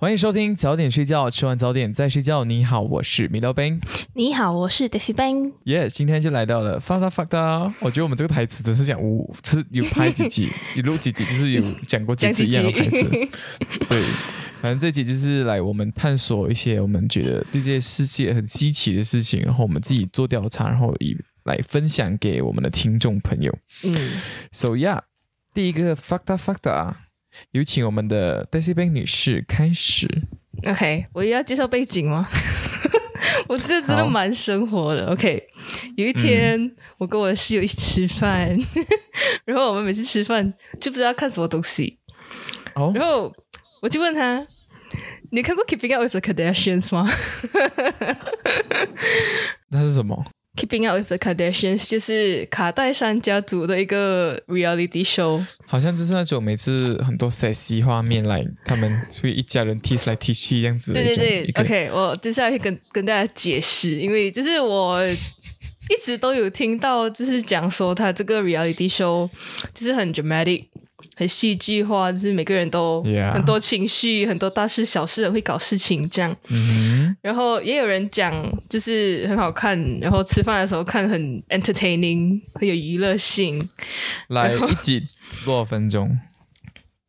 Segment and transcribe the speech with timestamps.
[0.00, 2.42] 欢迎收听早点睡觉，吃完早点再睡觉。
[2.44, 3.78] 你好，我是米豆冰。
[4.14, 5.52] 你好，我是 Daisy Ben。
[5.64, 7.38] 耶，今天就来到了发达发达。
[7.80, 13.06] 我觉得我们这个台词真是讲五，是有拍几集， 有录几集，就是有讲过几次一样的台词。
[13.90, 14.02] 对，
[14.62, 21.14] 反正这集就是来我们探索一些我们觉得对这些世界很稀奇的事情，然后我们自己做调查，然后以
[21.44, 23.54] 来分享给我们的听众朋友。
[23.84, 23.94] 嗯
[24.50, 25.02] ，So yeah，
[25.52, 27.09] 第一个发达发达。
[27.52, 30.08] 有请我们的 Daisy b a n 女士开始。
[30.66, 32.28] OK，我要介绍背景吗？
[33.48, 35.06] 我这真的蛮生活的。
[35.12, 35.42] OK，
[35.96, 38.56] 有一天我跟我的室友一起吃饭，
[39.44, 41.98] 然后我们每次吃饭就不知道看什么东西。
[42.74, 43.32] 哦，然后
[43.82, 44.46] 我就问他
[45.32, 47.10] ：“你看过 Keeping Up with the Kardashians 吗？”
[49.70, 50.24] 那是什么
[50.60, 60.92] ？Keeping Up with the Kardashians 就是卡戴珊家族的一个 reality show，好像就是那种每次很多 sexy 画面来，他们会一家人踢来踢去这样子。
[60.92, 69.28] 对对对，OK，我接下来会跟跟大家解释，因为就是我一直都有听到，就是讲说他这个 reality show
[69.72, 70.66] 就是很 dramatic。
[71.20, 76.34] 很戏剧化，就是每个人都很多情绪，很多大事小事会搞事情这样。
[77.20, 78.32] 然后也有人讲，
[78.70, 83.60] 就是很好看，然后吃饭的时候看很 entertaining，很有娱乐性。
[84.28, 85.02] 来一集
[85.44, 86.08] 多少分钟？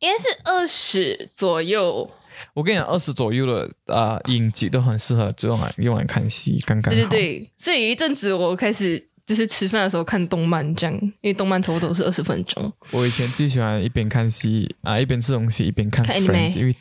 [0.00, 2.10] 应该是二十左右。
[2.52, 7.50] 我跟你讲，二十左右的啊影集都很适合用来用来看戏，刚刚对对对。
[7.56, 9.06] 所以有一阵子我开始。
[9.24, 12.72] 就是吃饭的时候看动漫这样，因为动漫差不多是二十分钟。
[12.90, 16.74] 我以前最喜欢一边看戏啊，一边吃东西，一边看 Friends，因为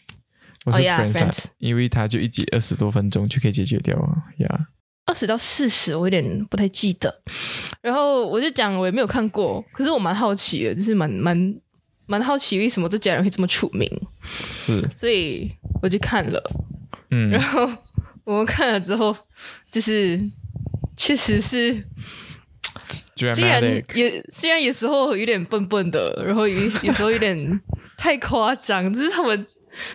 [0.66, 4.68] 我是 Friends，因为它就一集二十多分钟就可以解决掉啊，呀。
[5.06, 7.22] 二十到四十，我有点不太记得。
[7.82, 11.56] 然后我就讲我也没有看过，可是我蛮好奇的，就是蛮蛮
[12.08, 13.88] 蛮好奇为什么这家人会这么出名。
[14.52, 16.42] 是， 所以我就看了，
[17.12, 17.70] 嗯，然后
[18.24, 19.16] 我们看了之后，
[19.70, 20.20] 就是
[20.98, 21.86] 确实是。
[23.16, 23.62] 虽然
[23.94, 27.62] 也虽然有时候有点笨笨的，然后有有时候有点
[27.98, 29.46] 太夸张，就是他们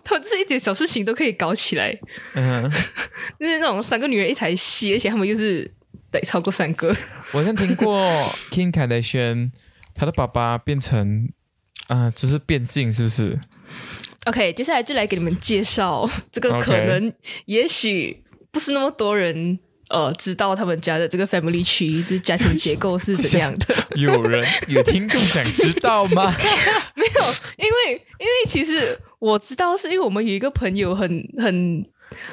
[0.05, 1.99] 他们就是一点小事情都可以搞起来，
[2.35, 2.63] 嗯，
[3.41, 5.69] 就是那种三个女人一台戏，而且他们又是
[6.13, 6.95] 得超过三个。
[7.33, 8.01] 我好像听过
[8.53, 9.51] King Kardashian
[9.95, 11.29] 他的爸爸变成
[11.89, 13.37] 啊，就是变性，是不是
[14.27, 17.13] ？OK，接下来就来给你们介绍这个可能，
[17.47, 18.23] 也许
[18.53, 19.59] 不是那么多人。
[19.89, 23.75] 呃，知道他们家的这个 family tree 就是家庭结构是怎样的？
[23.95, 26.35] 有人有听众想知道吗？
[26.97, 27.23] 没有，
[27.57, 31.09] 因为因为其实我知道，是因为我们有一个朋友很
[31.39, 31.87] 很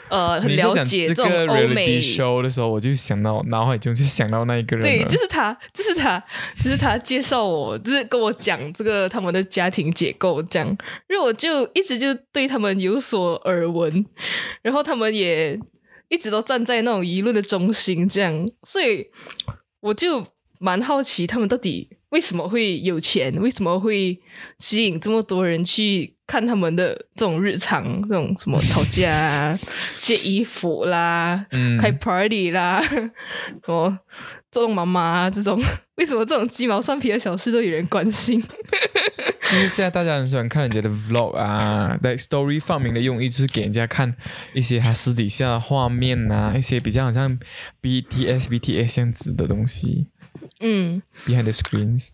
[0.09, 6.21] 呃很了解这种欧美 show 的时候，我就想到脑海中就想到那一个人，对，就是他，就是他，
[6.55, 10.67] 就是他介绍我，就是跟我讲这个他们的家庭结构这样，
[11.07, 14.05] 因为我就一直就对他们有所耳闻，
[14.63, 15.59] 然后他们也。
[16.13, 19.07] 一直都站在那种舆论的中心，这样，所以
[19.79, 20.23] 我就
[20.59, 24.19] 蛮好奇，他们到底为什么会有钱，为什么会
[24.59, 29.57] 吸引这么多人去看他们的这种日常，这种什么吵架、
[30.03, 31.47] 借衣服啦、
[31.81, 32.79] 开 party 啦，
[33.65, 33.97] 什么
[34.53, 35.59] 做妈妈这种，
[35.97, 38.41] 为什么这种鸡毛蒜皮的小事都有人关心？
[39.41, 44.15] 就是现在大家很喜欢看人家的 vlog 啊，在 story 放明的用意就是给人家看
[44.53, 47.37] 一些他私底下的画面啊，一些比较好像
[47.81, 50.07] BTS、BTS 这样子的东西。
[50.59, 52.09] 嗯，behind the screens。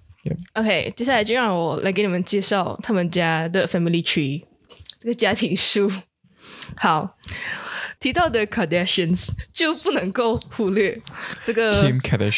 [0.53, 4.43] OK，接下来就让我来给你们介绍他们家的 family tree
[4.99, 5.89] 这个家庭树。
[6.75, 7.17] 好，
[7.99, 11.01] 提到的 Kardashians 就不能够忽略
[11.43, 11.91] 这个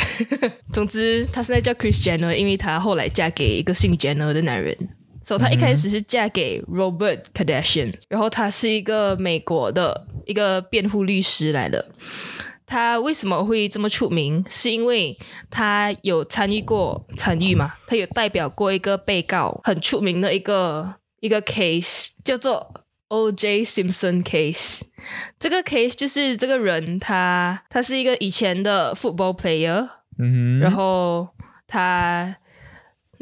[0.74, 4.76] 总之他现在叫 Chris Jenner，因为他后来嫁给一个姓 Jenner 的男人，
[5.26, 11.84] 所以他一开始是嫁给 Robert Kardashian，然后他是一个美国的一个辩护律师来的。
[12.68, 14.46] 他为什么会这么出名？
[14.48, 15.18] 是因为
[15.50, 17.74] 他有参与过参与嘛？
[17.88, 23.64] 他有代表过一个被告，很出名的一个一个 case，叫做 O.J.
[23.66, 24.82] Simpson case。
[25.40, 29.88] 这个 case 就是这个人他他是一个以前的 football player，
[30.18, 31.28] 嗯哼，然后
[31.68, 32.36] 他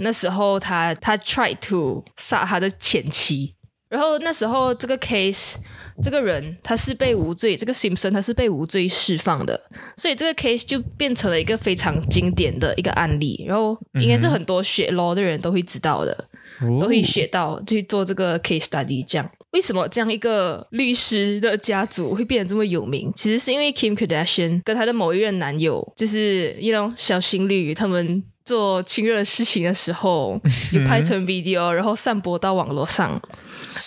[0.04, 3.56] 那时候他他 try to 杀他的前妻，
[3.90, 5.56] 然后那时候这个 case
[6.02, 9.60] 这个人他是被无罪，这个 Simpson 他是被无罪释放的，
[9.98, 16.30] 所以这个 case 就变成了一个非常经典的一个案例，然后应该是很多学 law 的人都会知道的。
[16.80, 19.04] 都会学到去做这个 case study。
[19.06, 23.12] 这样，为什么这样一个律师的家族会变得这么有名？
[23.16, 30.40] 其实是因为 Kim Kardashian 跟她的某一任男友，就是 you know 小情侣，他们做亲热的事情的时候，
[30.74, 33.22] 有拍成 video，然后散播到网络上，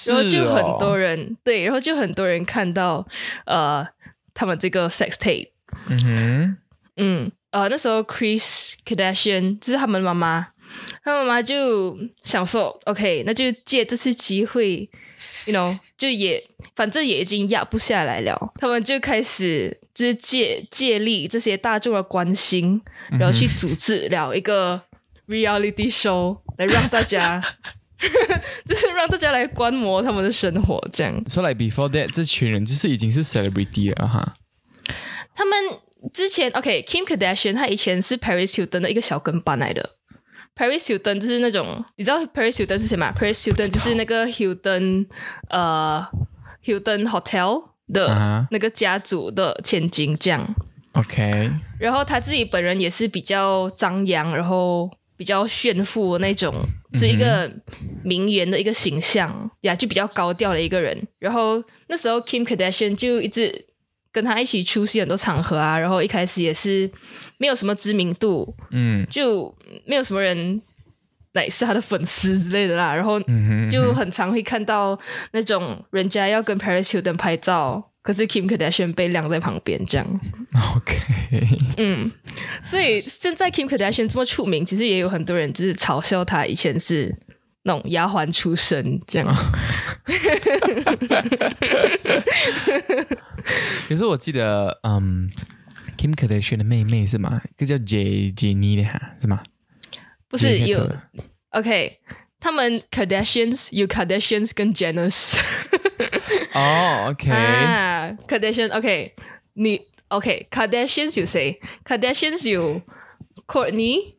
[0.06, 3.06] 然后就很多人对，然后就很多人看到
[3.44, 3.87] 呃
[4.35, 5.50] 他们这个 sex tape。
[5.88, 6.56] 嗯哼，
[6.97, 10.49] 嗯，呃，那时候 Chris Kardashian 就是他们妈妈。
[11.05, 14.91] 他妈妈就想说，OK，那就借这次机会
[15.47, 16.43] ，you know，就也
[16.75, 22.78] 反正也已经压不下来了，他们就开始就是借借力这些大众的关心，
[23.19, 24.78] 然后去组织了一个
[25.26, 27.43] reality show 来让大家，
[28.66, 31.25] 就是让大家来观摩他们的生活，这样。
[31.31, 34.37] 说来 before that，这群人就是已经是 celebrity 了哈。
[35.34, 35.58] 他们
[36.12, 39.92] 之前 OK，Kim Kardashian 他以前是 Paris Hilton 的一个小跟班来的。
[40.54, 45.06] Paris Hilton 就是那种，你知道 Paris Hilton 是谁吗？Paris Hilton 就是那个 Hilton
[45.49, 46.06] 呃
[46.62, 50.47] Hilton Hotel 的那个家族的千金，这样。
[50.93, 51.50] OK。
[51.79, 56.55] 然后他自己本人也是比较张扬，然后比较炫富那种，
[56.94, 57.50] 是一个
[58.03, 61.06] 名媛的一个形象呀，就比较高调的一个人。
[61.19, 63.67] 然后那时候 Kim Kardashian 就一直。
[64.12, 66.91] 跟他一起出席很多场合啊，然后一开始也是
[67.37, 69.55] 没有什么知名度，嗯，就
[69.85, 70.59] 没有什么人
[71.37, 73.21] 来是他的粉丝之类的啦，然后
[73.71, 74.99] 就很常会看到
[75.33, 80.06] 那种人家要跟 Paris Hilton 拍照，可是 Kim Kardashian 被晾在旁边这样。
[80.75, 80.97] OK，
[81.77, 82.11] 嗯，
[82.65, 87.15] 所以现在 Kim Kardashian 这么出名，其实也有很多人就是嘲笑他以前是
[87.62, 89.35] 那种丫鬟出身这样。
[93.88, 95.31] 可是我记得，嗯
[95.97, 97.43] ，Kim Kardashian 的妹妹是吗？
[97.59, 99.43] 一个叫 J Jennie 的哈，是吗？
[100.37, 100.91] 不是有
[101.50, 101.99] OK，
[102.38, 105.38] 他们 Kardashians 有 Kardashians 跟 Jenners。
[106.53, 109.15] 哦，OK 啊，Kardashian OK，
[109.55, 112.83] 你 OK，Kardashians 有谁？Kardashians 有
[113.47, 114.15] Courtney，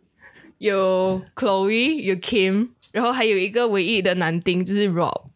[0.57, 5.29] 有 Chloe，有 Kim，然后还有一个唯一的男丁就是 Rob。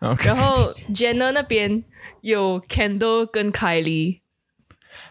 [0.00, 1.84] 然后 Jenner 那边。
[2.22, 4.19] 有 Kendall 跟 Kylie，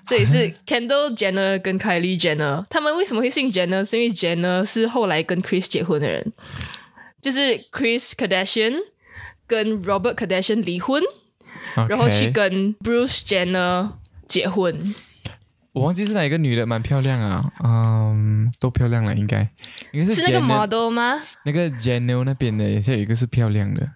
[0.08, 2.66] 这里是 Kendall Jenner 跟 Kylie Jenner。
[2.70, 3.88] 他们为什么会姓 Jenner？
[3.88, 6.34] 是因为 Jenner 是后来跟 Chris 结婚的人，
[7.22, 7.40] 就是
[7.72, 8.76] Chris Kardashian
[9.46, 11.02] 跟 Robert Kardashian 离婚，
[11.76, 13.92] 然后去跟 Bruce Jenner
[14.28, 14.96] 结婚。
[15.72, 19.48] 我忘记是哪一个女的，蛮漂亮啊，嗯，都漂亮了，应该
[19.92, 21.22] 应该是那个 model 吗？
[21.46, 23.88] 那个 Jenner 那边的也是有一个是漂亮的。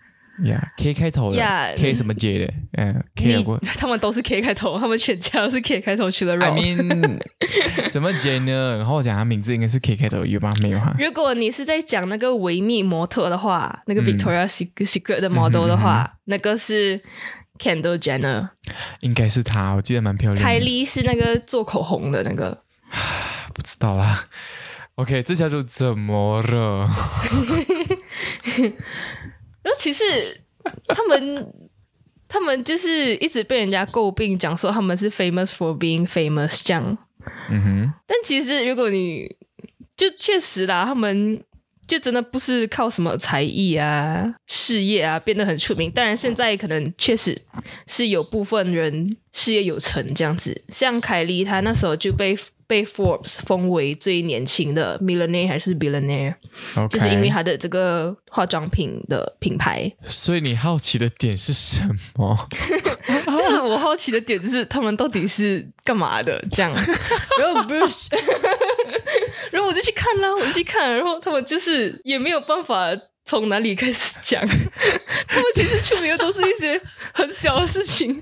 [0.46, 1.38] 呀，K 开头的
[1.78, 2.54] ，K 什么 J 的？
[2.74, 6.34] 嗯，K 过，他们都是 K 开头，他们全家都是 K 开头去的。
[6.34, 7.20] I mean，
[7.92, 8.78] 什么 J 呢？
[8.78, 10.52] 然后我讲他名字应该是 K 开头，有吗？
[10.64, 10.96] 没有哈。
[10.98, 17.00] 如果你是在讲那个维密模特的话，那个 Victoria Secret 的 model 的话，那个是
[17.60, 18.50] Kendall Jenner，
[19.02, 20.44] 应该是她，我记得蛮漂亮。
[20.44, 22.64] 凯莉是那个做口红的那个，
[23.54, 24.26] 不知道啦。
[24.96, 26.88] OK，这叫做怎么了？
[29.64, 30.04] 然后其实
[30.88, 31.54] 他们
[32.28, 36.98] 他们就是一直被人家诟病，讲说他们是 famous for being famous 这样。
[37.50, 37.94] 嗯哼。
[38.06, 39.36] 但其实如果你
[39.96, 41.44] 就确实啦，他们
[41.88, 45.92] 就真的不是靠什么才艺啊、事业啊变得很出名。
[45.92, 47.38] 当然现在可能确实
[47.88, 52.38] 是有部分人事业有成这样子，像凯莉她那时候就被。
[52.66, 56.34] 被 Forbes 封为最年轻的 millionaire 还是 billionaire，
[56.90, 59.92] 就是因为她的这个化妆品的品牌。
[60.08, 61.82] 所以你好奇的点是什
[62.16, 62.36] 么？
[63.28, 66.44] 就是我好奇的点就是他们到底是干嘛的？
[66.52, 66.74] 这样，
[67.38, 68.10] 然后不是，
[69.52, 72.90] 然后我就去看啦，我就去看，然后他们就是也没有办法
[73.26, 74.42] 从哪里开始讲。
[75.28, 76.80] 他们其实出名的都是一些
[77.14, 78.22] 很小的事情。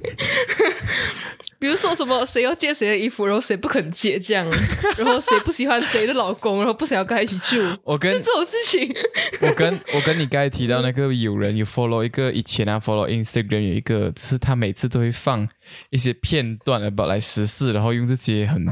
[1.61, 4.49] 比如说什么谁要借谁的衣服，然后谁不肯借这样，
[4.97, 8.91] 然后谁不喜欢谁的老公，然后不想要跟他一起住，我跟是这种事情。
[9.47, 15.47] 我跟我跟你刚才提到那个有人有 follow 一个以前啊 follow Instagram 有一个，就是他每次都会放
[15.91, 18.65] 一些片段 about 来时事，然后用这些很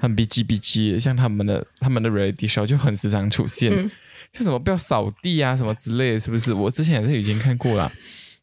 [0.00, 3.88] 很 B G B G，像他们的他们的 reality show 就很时常出现，嗯
[4.32, 6.52] 像什么不要扫地啊什么之类的，是不是？
[6.52, 7.92] 我之前也是已经看过了。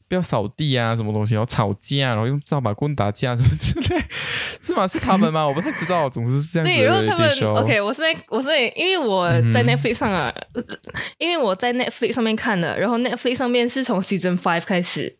[0.10, 4.04] 不要扫地啊，什么东西，然后吵架，然后用扫把棍打架，什么之类，
[4.60, 4.88] 是吗？
[4.88, 5.48] 是他们吗？
[5.48, 10.64] 我不太知道，总之是这样子的对，然后他们 OK，我是在我是在因为我在 Netflix 上啊，呃
[11.20, 15.16] 因为我在 Netflix 上面看的，然后 Netflix 上面是从 Season Five 开始，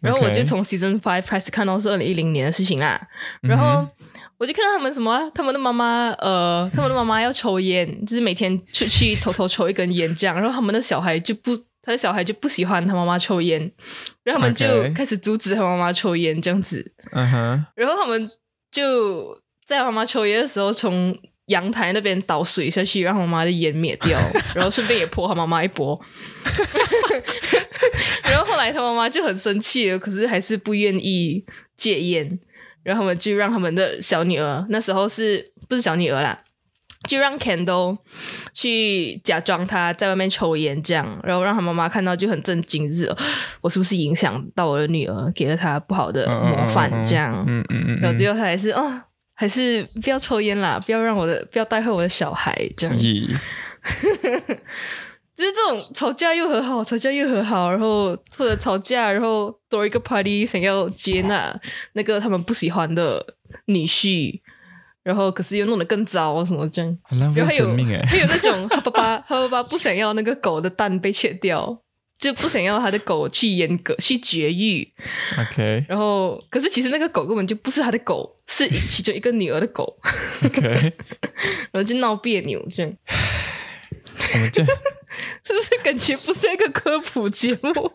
[0.00, 3.00] 然后我就从 Season Five 开始看到是二零一零年的事情啦，
[3.42, 3.86] 然后。
[4.38, 13.58] 我就看到他们什么啊，他们的妈妈，呃，他们的妈妈要抽烟，就是每天出去偷 偷抽一根烟这样，然后他们的小孩就不，他的小孩就不喜欢他妈妈抽烟，
[14.22, 18.30] 然后他们就开始阻止他妈妈抽烟这样子，嗯哼，然后他们
[18.70, 24.20] 就在妈妈抽烟的时候，从阳台那边倒水下去，让妈妈的烟灭掉，
[24.54, 25.98] 然后顺便也泼他妈妈一波。
[28.24, 31.42] 然后后来他妈妈就很生气了，可是还是不愿意
[31.74, 32.38] 戒烟，
[32.82, 36.38] 然后他们就让他们的小女儿，那时候是不是小女儿啦？
[37.08, 37.96] 就让 Kendall
[38.52, 43.10] 去假装他在外面抽烟，这样，然后让他妈妈看到就很震惊，是
[43.62, 52.94] 我是不是影响到我的女儿，给了她不好的模范，这样，嗯嗯嗯，然后最后他还是啊、还是不要抽烟啦，不要让我的，不要带坏我的小孩，这样。
[52.94, 53.26] 咦，
[55.34, 61.58] 就是这种吵架又和好，吵架又和好，然后或者吵架，然后多一个 party 想要接纳
[61.92, 63.24] 那个他们不喜欢的
[63.66, 64.40] 女婿，
[65.08, 66.98] 然后可是又弄得更糟什么这样。
[67.04, 68.04] 很浪费然后还有生命哎。
[68.04, 71.80] 还有那种他 爸爸，他爸爸不想要那个狗的蛋被切掉，
[72.18, 74.86] 就不想要他的狗去阉割、去绝育。
[75.38, 79.96] OK 然后，可是其实那个狗根本就不是他的狗，是其中一个女儿的狗，
[80.44, 80.60] OK，
[81.72, 82.92] 然后就闹别扭，这样
[84.34, 84.62] 我们这
[85.44, 87.92] 是不是感觉不是一个科普节目？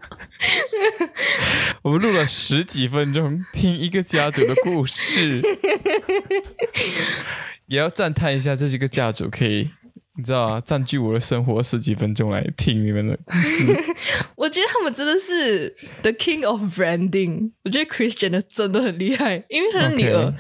[1.84, 5.42] 我们录了十几分钟，听一个家族的故事，
[7.68, 9.70] 也要赞叹一下这几个家族可以，
[10.18, 13.66] 你知道啊，占据我的生活十几分钟来听你们的故事。
[14.36, 17.52] 我觉得他们真的是 the king of branding。
[17.64, 20.34] 我觉得 Christian 的真的很厉害，因为他的女儿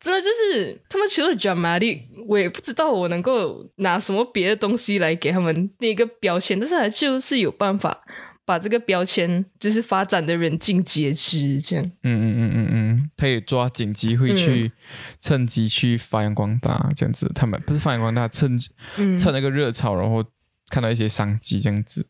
[0.00, 8.00] 真的就是他们除了 dramatic，我也不知道我能够拿什么别的东西来给他们那个标签，但是还就是有办法
[8.44, 11.84] 把这个标签就是发展的人尽皆知，这样。
[11.84, 14.72] 嗯嗯嗯嗯嗯，他也抓紧机会去、
[15.20, 17.30] 趁机去发扬光大，这样子。
[17.34, 18.58] 他们不是发扬光大，趁
[18.96, 20.24] 嗯，趁那个热潮，然后
[20.70, 22.06] 看到一些商机，这样子。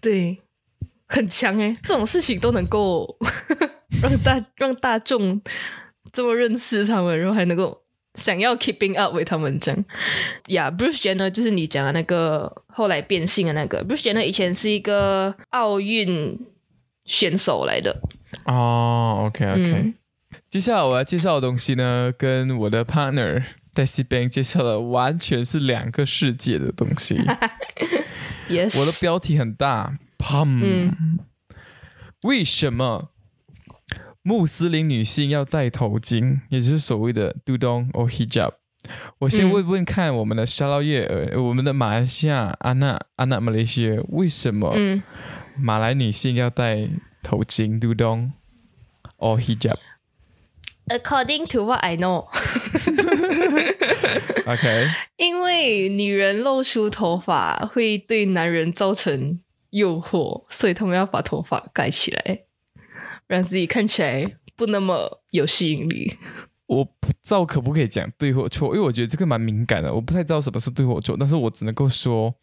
[0.00, 0.40] 对，
[1.06, 3.18] 很强诶，这种事情都能够
[4.02, 5.40] 让大让大众
[6.12, 7.82] 这么认识他们，然后还能够
[8.14, 9.84] 想要 keeping up with 他们这样。
[10.48, 16.38] 呀、b r u c e Jenner 就是你讲的那个后来变性的那个，Bruce Jenner 以前是一个奥运
[17.04, 18.00] 选手来的，
[18.44, 19.94] 哦，OK OK，、嗯。
[20.48, 27.16] 接下来我要介绍的东西呢，跟我的 partner Daisy Bank 介绍的完全是两个世界的东西。
[28.50, 31.18] yes，我的标题很大，Pum，、嗯。
[32.22, 33.10] 为什么
[34.22, 38.52] 穆斯林女性要戴头巾，也就是所谓的 dudong or hijab？
[39.18, 45.02] 我先嗯问问看，我们的沙捞越呃，我们的马来西亚安娜安娜马来西亚，为什么嗯
[45.56, 46.88] 马来女性要戴
[47.22, 48.30] 头巾 dudong
[49.18, 52.28] or hijab？，according to what I know，OK，
[55.16, 62.44] 因为女人露出头发会对男人造成诱惑，所以他们要把头发盖起来，
[63.30, 66.16] 让自己看起来不那么有吸引力。
[66.66, 72.34] 我不知道可不可以讲对或错，因为我觉得这个蛮敏感的，我不太知道什么是对或错，但是我只能够说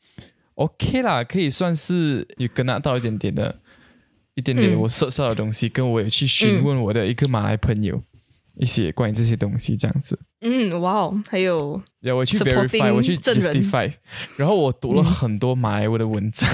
[0.55, 3.59] OK 啦，可以算是有跟他到一点点的，
[4.35, 4.79] 一点点嗯。
[4.79, 8.01] 我涉涉的东西，跟我有去询问我的一个马来朋友、
[8.59, 10.19] 一些关于这些东西这样子。
[10.41, 13.91] 嗯，哇哦，还有然后我去 verify，我去 justify，
[14.35, 16.49] 然后我读了很多马来文的文章。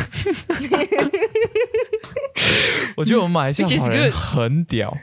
[2.95, 4.95] 我觉得我们马来西亚华人很屌，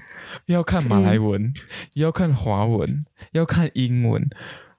[0.46, 1.52] 要看马来文，
[1.94, 4.28] 要看华文，要看英文，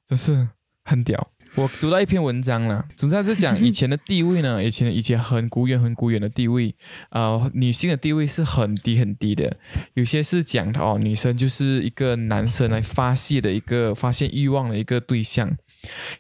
[0.08, 0.50] 真是
[0.84, 1.32] 很屌。
[1.56, 6.74] 我读到一篇文章了，总之它是讲以前的地位呢， 以前以前很古远很古远的地位，
[7.10, 9.58] 呃，女性的地位是很低很低的。
[9.96, 15.58] 有些是讲的哦，女生就是一个男生来发泄的一个发泄欲望的一个对象，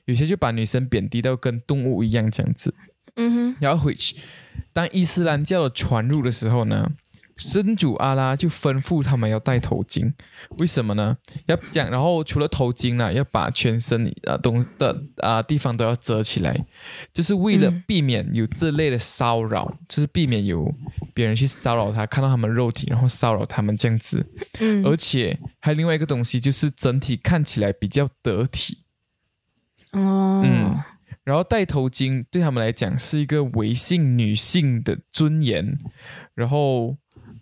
[0.05, 2.73] 有些就把女生贬低到跟动物一样这样子。
[3.15, 4.13] 嗯哼，然后 which
[4.73, 6.91] 当伊斯兰教的传入的时候呢，
[7.49, 10.13] 真主阿拉就吩咐他们要戴头巾，
[10.57, 11.17] 为什么呢？
[11.47, 16.65] 要讲，然后除了头巾呢，要把全身啊东的啊地方都要遮起来，
[17.13, 17.83] 就是为了嗯。
[17.87, 20.73] 避免有这类的骚扰，就是避免有
[21.13, 24.25] 别人去骚扰他，看到他们肉体，然后骚扰他们这样子。
[24.59, 24.85] 嗯。
[24.85, 28.77] 而且还有另外一个东西，就是整体看起来比较得体。
[29.91, 30.79] 哦，嗯。
[31.23, 35.77] 然后戴头巾对他们来讲是一个维性女性的尊严，
[36.33, 36.97] 然后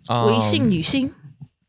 [0.06, 1.12] 啊，唯性女性，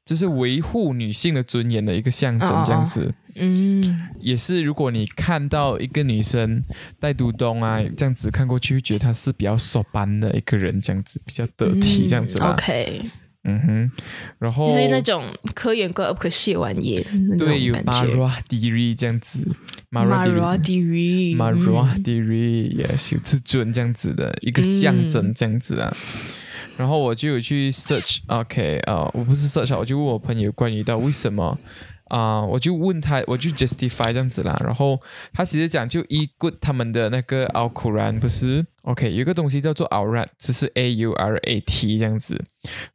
[0.05, 3.13] 就是维护女性的尊严的一个象征这样子。
[3.35, 6.61] 嗯也是，如果你看到一个女生
[6.99, 12.47] 戴肚兜啊，这样子看过去，会觉得她是比较手班的一个人，这样子比较得体，这样子啦。
[12.47, 13.11] 嗯 OK，
[13.43, 13.91] 嗯哼，
[14.37, 17.03] 然后就是那种可远观而不可亵玩焉
[17.37, 17.91] 对有感觉。
[18.03, 19.55] Marwa Diri 这样子
[19.89, 25.95] Mara Diri Diri Marwa Diri yes 有至尊这样子的一个象征这样子啊。
[26.81, 31.55] 然后我就有去 search，OK 啊、我不是 search，我就问我朋友关于到为什么
[32.05, 34.59] 啊、我就问他，我就 justify 这样子啦。
[34.65, 34.99] 然后
[35.31, 42.43] 他其实讲就依据他们的那个 Al Quran 不是 OK，有一个东西叫做 Aurat，只是 A U R A T 这样子。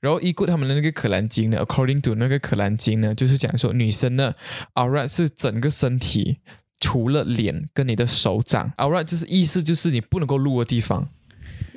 [0.00, 4.34] 然后依据他们的那个可兰经呢，according to 那个可兰经呢，就是讲说女生呢
[4.74, 6.38] Aurat 是整个身体。
[6.78, 11.08] 除了脸跟你的手掌，Aurat 就是意思就是你不能够露的地方，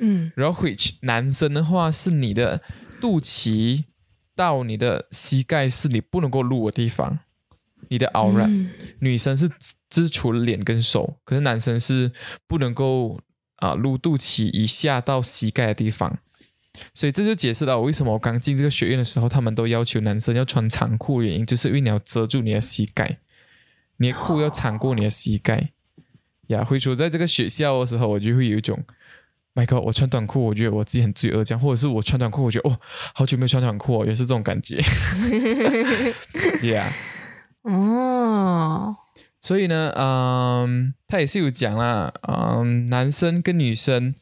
[0.00, 2.60] 嗯然后 which 男生的话是你的
[3.00, 3.84] 肚脐
[4.34, 7.18] 到你的膝盖是你不能够露的地方，
[7.88, 9.50] 你的 aura、嗯女生是
[9.88, 12.12] 只除了脸跟手，可是男生是
[12.46, 13.20] 不能够
[13.56, 16.18] 啊、露肚脐以下到膝盖的地方。
[16.94, 23.18] 所以这就解释了我为什么我刚进这个学院的时候，他们都要求男生要穿长裤，原因就是因为你要遮住你的膝盖，
[23.98, 25.72] 你的裤要长过你的膝盖。
[26.46, 28.82] 呀，会说在这个学校的时候，我就会有一种
[29.54, 32.80] ，My God，我穿短裤，我觉得我自己很罪恶，这样，或者是我穿短裤，我觉得哦，
[33.14, 34.76] 好久没有穿短裤、哦，也是这种感觉。
[36.62, 36.90] yeah，
[37.62, 38.96] 哦，
[39.40, 44.14] 所以呢，嗯，他也是有讲啦，嗯，男生跟女生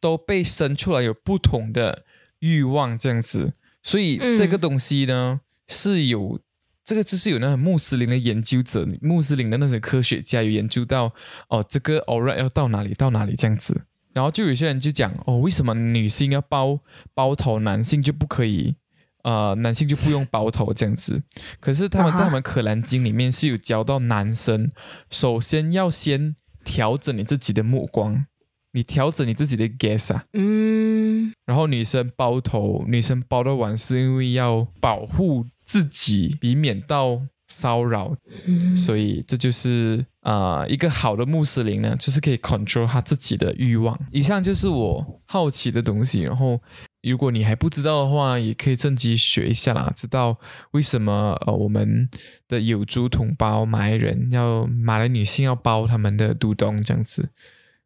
[0.00, 2.04] 都被生出来有不同的
[2.40, 6.40] 欲望，这样子，所以嗯这个东西呢、是有。
[6.84, 11.12] 这个就是有那种穆斯林的研究者，穆斯林的那种科学家有研究到，
[11.50, 13.82] 哦，这个 aura 要到哪里到哪里这样子，
[14.18, 16.80] 然后就有些人就讲，哦，为什么女性要包
[17.14, 18.74] 包头，男性就不可以？
[19.22, 21.22] 呃，男性就不用包头这样子。
[21.60, 24.72] 可是他们在啊哈他们《可兰经》里面是有教到男生，
[25.08, 28.26] 首先要先调整你自己的目光，
[28.72, 29.66] 你调整你自己的
[30.12, 30.24] 啊。
[30.32, 38.14] 嗯然后女生包头，女生包的完是因为要保护自己，避免到骚扰
[38.46, 43.98] 嗯所以这就是啊、呃一个好的穆斯林呢，就是可以 control 他自己的欲望。
[44.12, 46.60] 以上就是我好奇的东西，然后
[47.02, 50.38] 如果你还不知道的话，也可以趁机学一下啦，知道
[50.72, 52.08] 为什么呃我们
[52.46, 57.30] 的有族同胞马来人要马来女性要包他们的肚洞这样子，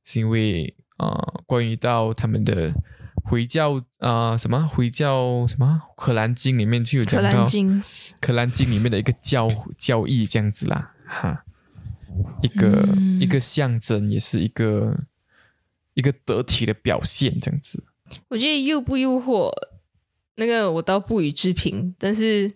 [0.04, 2.74] 是因为呃关于到他们的。
[3.22, 4.68] 回教啊、呃什么？
[4.68, 7.82] 回教什么《可兰经》里面就有可讲到兰经，
[8.20, 11.44] 《可兰经》里面的一个教教义这样子啦，哈，
[12.42, 13.12] 一个、嗯。
[13.22, 14.98] 一个象征，也是一个
[15.94, 17.84] 一个得体的表现，这样子。
[18.30, 19.48] 我觉得诱不诱惑，
[20.34, 22.52] 那个我倒不予置评，但是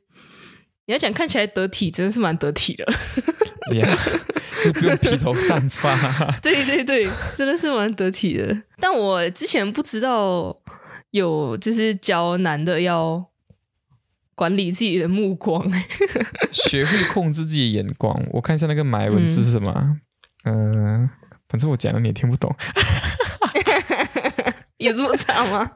[0.86, 2.84] 你要讲看起来得体，真的是蛮得体的。
[3.74, 3.88] 呀，
[4.64, 5.96] 就不用披头散发。
[6.40, 8.62] 对对对，真的是蛮得体的。
[8.78, 10.56] 但我之前不知道
[11.10, 13.26] 有就是教男的要
[14.36, 15.68] 管理自己的目光，
[16.52, 18.16] 学会控制自己的眼光。
[18.30, 19.96] 我看一下那个埋文字是什么？
[20.44, 21.10] 嗯、
[21.48, 22.54] 反正我讲了你也听不懂。
[24.78, 25.68] 有这么差吗？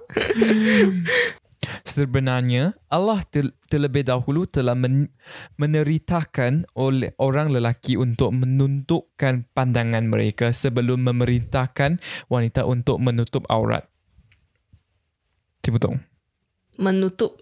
[1.82, 5.10] Sebenarnya Allah tel- terlebih dahulu telah men-
[5.58, 11.98] meneritakan oleh orang lelaki untuk menundukkan pandangan mereka sebelum memerintahkan
[12.30, 13.90] wanita untuk menutup aurat.
[15.62, 15.98] 听不懂
[16.78, 17.42] menutup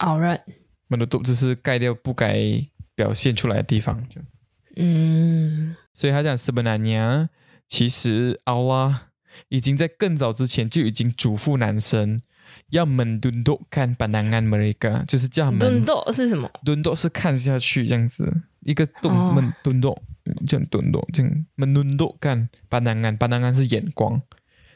[0.00, 0.42] aurat，
[0.88, 4.34] ，menutup 就是盖掉不该表现出来的地方，这样子。
[4.74, 7.28] 嗯所以他讲 sebenarnya
[7.68, 9.10] 其实 Allah
[9.48, 12.22] 已经在更早之前就已经嘱咐男生
[12.69, 16.49] 要 mendundukkan pandangan mereka，就是叫他们蹲斗是什么？
[16.65, 20.01] 蹲斗是看下去这样子，一个动哦闷蹲斗，
[20.47, 24.21] 这样蹲斗，这样闷斗干巴南安，巴南安是眼光，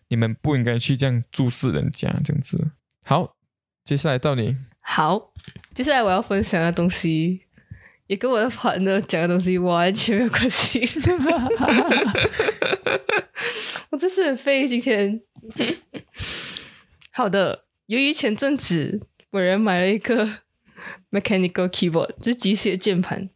[0.10, 2.72] 你们不应该去这样注视人家这样子。
[3.04, 3.36] 好，
[3.84, 5.32] 接下来到你，好，
[5.74, 7.42] 接下来我要分享的东西，
[8.08, 10.82] 也跟我的 partner 讲的东西完全没有关系。
[13.90, 15.22] 我真是很废，今天。
[17.14, 20.26] 好的，由于前阵子本人买了一个
[21.12, 23.30] mechanical keyboard，就是机械键盘。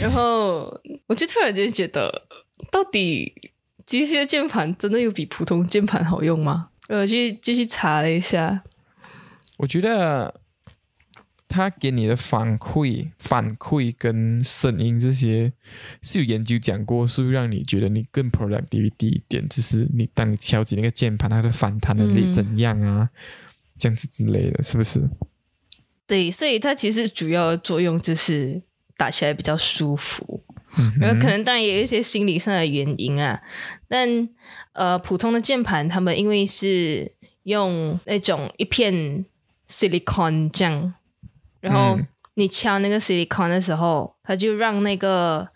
[0.00, 2.26] 然后我就突然间觉得，
[2.70, 3.52] 到底
[3.84, 6.70] 机械键盘真的有比普通键盘好用吗？
[6.88, 8.62] 我去继续查了一下，
[9.58, 10.40] 我觉得
[11.48, 15.52] 他给你的反馈、反馈跟声音这些
[16.02, 19.46] 是有研究讲过，是会让你觉得你更 productivity 一点。
[19.48, 23.10] 就是你当你敲击那个键盘，它的反弹能力嗯怎样啊，
[23.78, 25.00] 这样子之类的，是不是？
[26.06, 28.60] 对，所以它其实主要的作用就是
[28.96, 30.42] 打起来比较舒服。
[30.76, 33.40] 嗯然后可能当然也有一些心理上的原因啊，
[33.88, 34.28] 但
[34.74, 37.10] 呃，普通的键盘他们因为是
[37.44, 39.24] 用那种一片
[39.66, 40.94] silicon 这样，
[41.60, 45.48] 然后嗯你敲那个 silicon 的时候，它就让那个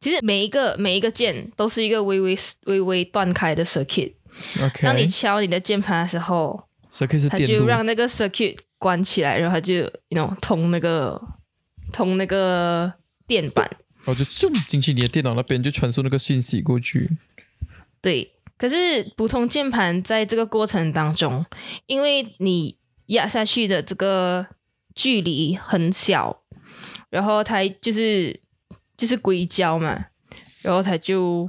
[0.00, 6.64] 其实每一个每一个键都是一个微微微微断开的 circuit，OK，当你敲你的键盘的时候，
[7.28, 9.74] 它就让那个 circuit 关起来，然后它就
[10.08, 11.20] you know 通那个
[11.92, 12.92] 通那个
[13.26, 13.68] 电板。
[14.02, 17.18] 然后就咻进去你的电脑那边，就传输那个信息过去。
[18.00, 21.44] 对，可是普通键盘在这个过程当中，
[21.86, 24.46] 因为你压下去的这个
[24.94, 26.42] 距离很小，
[27.10, 28.40] 然后它就是
[28.96, 30.06] 就是硅胶嘛，
[30.62, 31.48] 然后它就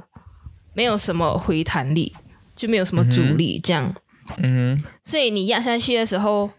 [0.74, 2.14] 没有什么回弹力，
[2.54, 4.02] 就没有什么阻力，这样，嗯
[4.40, 6.50] 哼，所以你压下去的时候，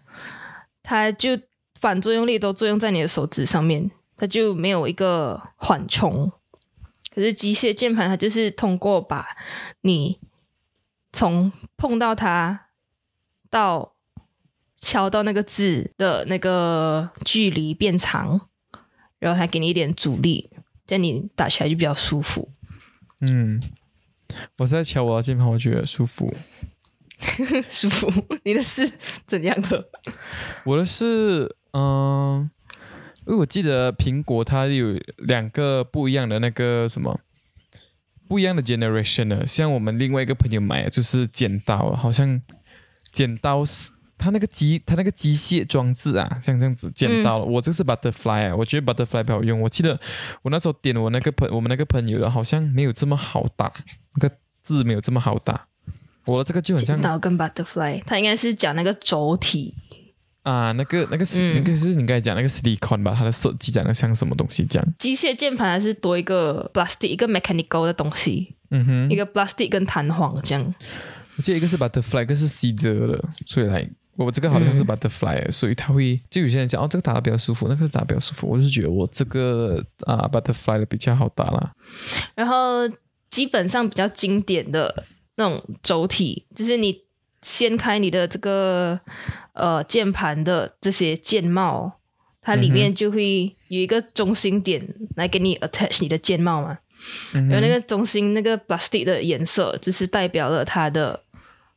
[0.81, 1.39] 它就
[1.79, 6.31] 反作用力都作用在你的手指上面，它就没有一个缓冲。
[7.13, 9.25] 可是机械键盘它就是通过把
[9.81, 10.19] 你
[11.12, 12.67] 从碰到它
[13.49, 13.93] 到
[14.75, 18.49] 敲到那个字的那个距离变长，
[19.19, 20.49] 然后它给你一点阻力，
[20.88, 22.49] 这样你打起来就比较舒服。
[23.21, 23.62] 嗯，
[24.57, 26.33] 我在敲我的键盘，我觉得舒服。
[27.69, 28.12] 舒服，
[28.43, 28.89] 你的是
[29.25, 29.89] 怎样的？
[30.65, 32.49] 我的是，嗯、
[33.25, 37.19] 因为我记得苹果它有两个不一样的那个什么
[38.27, 42.41] 不一样的 generation 的，像我们另外一个朋友买的就是剪刀，好像
[43.12, 49.59] 剪刀是它那个机它那个机械装置啊，像这样子剪刀，我这是 butterfly 啊，我觉得 butterfly 比较好用。
[49.62, 49.99] 我记得
[50.41, 53.71] 我那时候点我那个朋我们那个朋友的，好像没有这么好打，
[54.15, 55.67] 那个字没有这么好打。
[56.25, 59.73] 我的这个就很像剪刀跟 butterfly，它应该是讲那个轴体。
[60.43, 64.93] 啊，那个那个是、嗯那个是你刚才讲那个 silicon 吧，它的设计长得像什么东西这样？
[64.99, 70.75] 机械键盘还是多一个 plastic 一个 mechanical 的东西，嗯哼一，个 plastic 跟弹簧这样。
[71.38, 81.71] 我记得一个是 butterfly，一个是 C 折的，所以来我这个好像是 butterfly，、所以它会就有些人讲哦，这个打的比较舒服，那个打的比较舒服，我就是觉得我这个啊 butterfly 的比较好打啦。
[82.36, 82.81] 然后
[83.29, 87.01] 基本上比较经典的那种轴体，就是你
[87.41, 88.99] 掀开你的这个
[89.53, 91.99] 呃键盘的这些键帽，
[92.41, 96.79] 它里面就会有一个中心点来给你 attach 你的键帽嘛。
[97.33, 101.21] 嗯然后那个中心那个 plastic 的颜色，就是代表了它的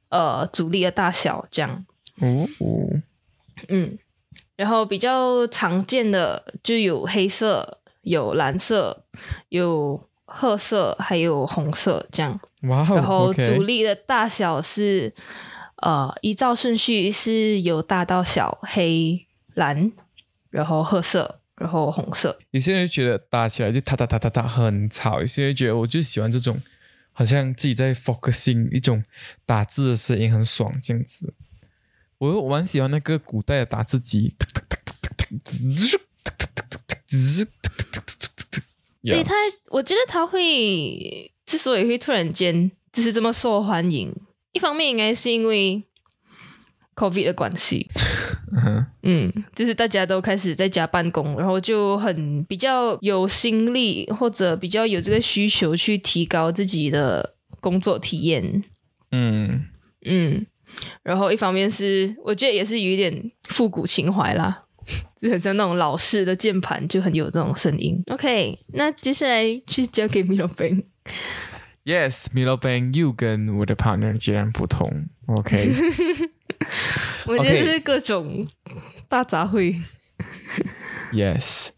[0.09, 1.85] 呃阻力的大小，这样。
[2.21, 3.03] 哦哦，
[3.67, 3.99] 嗯，
[4.55, 9.05] 然后比较常见的就有黑色、有蓝色、
[9.49, 12.39] 有褐色，还有红色这样。
[12.67, 15.13] 然后阻力的大小是
[15.77, 19.93] 呃依照顺序是由大到小，黑、蓝，
[20.51, 22.39] 然后褐色，然后红色。
[22.51, 26.61] 有些人觉得打起来就哒哒哒哒哒很吵，有些人觉得我就喜欢这种，
[27.13, 29.05] 好像自己在 focusing 一种
[29.45, 31.35] 打字的声音很爽这样子。
[32.19, 34.35] 我我蛮喜欢那个古代的打字机，
[39.03, 39.35] 对他，
[39.69, 44.13] 我觉得他会之所以会突然间就是这么受欢迎，
[44.53, 45.85] 一方面应该是因为
[46.97, 47.89] COVID 的关系，
[48.53, 58.65] 嗯哼嗯，就是大家都开始在家办公，然后就很比较有心力或者比较有这个需求去提高自己的工作体验，
[59.13, 59.67] 嗯，
[60.05, 60.45] 嗯，
[61.03, 64.65] 然后一方面是我觉得也是有一点复古情怀啦，
[65.21, 68.03] 就很像那种老式的键盘，就很有这种声音。
[68.11, 70.83] OK，那接下来去交给米老板。
[71.85, 74.91] Yes, Milo Bang You 跟我的 partner 截然不同。
[75.27, 75.73] OK，
[77.27, 78.47] 我觉得是各种
[79.09, 79.83] 大杂烩。
[81.13, 81.69] Yes，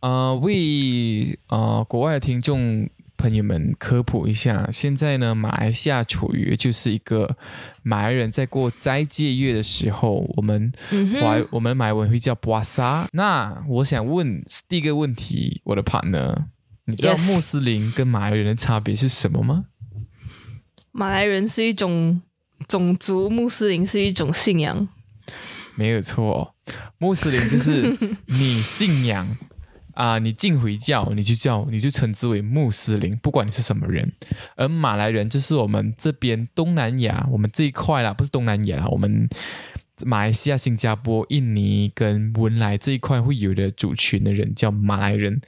[0.00, 7.36] 呃，为呃国外的听众朋友们科普一下，现在呢，马来西亚处于就是一个
[7.82, 13.08] 马来人在过斋戒月的时候，我们嗯华、哼，我们马来文会叫布瓦沙。
[13.12, 16.44] 那我想问第一个问题，我的 partner，
[16.88, 19.66] 你知道穆斯林跟马来人的差别是什么吗？
[20.90, 22.22] 马来人是一种
[22.66, 24.88] 种族，穆斯林是一种信仰。
[25.76, 26.54] 没有错，
[26.96, 27.94] 穆斯林就是
[28.26, 29.36] 你信仰
[29.92, 34.12] 啊、你进回教，你就叫你就称之为穆斯林，不管你是什么人。
[34.56, 39.28] 而马来人就是我们这边东南亚，我们这一块啦，不是东南亚啦，我们
[40.04, 45.40] 马来西亚、新加坡、印尼跟文莱这一块会有的族群的人叫马来人，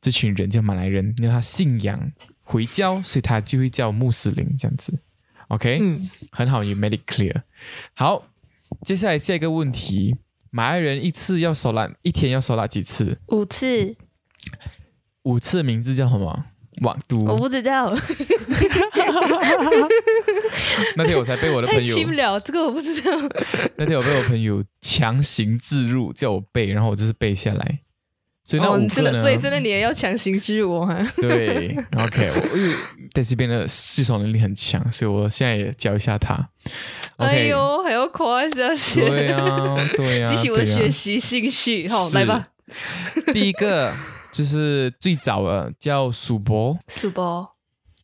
[0.00, 2.12] 这群人叫马来人，因为他信仰
[2.42, 5.00] 回教，所以他就会叫穆斯林这样子。
[5.48, 7.42] OK，、嗯，很好，你 made it clear。
[7.94, 8.26] 好，
[8.82, 10.16] 接下来下一个问题，
[10.50, 13.18] 马来人一次要手拉一天要手拉几次？
[13.28, 13.96] 五次
[15.22, 16.46] 五次的名字叫什么？
[16.82, 17.24] 瓦都。
[17.24, 17.94] 我不知道，
[20.96, 23.10] 那天我才被我的朋太轻友，了，这个我不知道。
[23.76, 27.80] 那天我被我朋友强行置入，叫我背，然后我就是背下来。
[28.46, 29.22] 所以那哦，五你真的，个呢？
[29.22, 30.94] 所以现在你也要强行植入我哈。
[31.16, 32.74] 对，OK，我因为
[33.14, 36.50] 在这边的系统能力很强，所以我现在也教一下他。
[37.16, 41.88] 哎呦，还要夸一下先，对啊，对啊， 激起我的学习兴趣。
[41.88, 42.48] 好，来吧。
[43.32, 43.92] 第一个
[44.34, 47.48] 就是最早的叫苏博，苏博，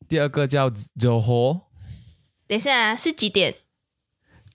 [0.09, 1.63] 第二个叫 Zoho，
[2.47, 3.53] 等一下是几点？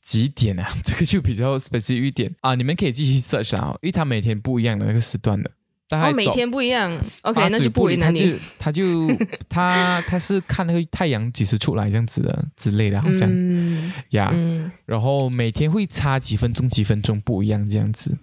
[0.02, 0.66] 几点啊？
[0.86, 5.52] 这个就比较 specific 一点啊，你们可以继续 search 啊，因为它每天不一样的那个时段的，
[5.90, 6.98] 大概哦，每天不一样。
[7.24, 8.38] OK，那就不为难你。
[8.58, 18.18] 他就他就 他他是看那个太阳几时出来这样子的之类的，好像嗯呀嗯然后每天会差几分钟几分钟不一样这样子。